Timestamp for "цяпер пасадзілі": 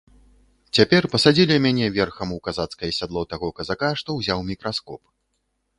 0.77-1.55